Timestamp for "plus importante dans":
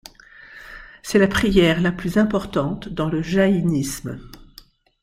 1.91-3.07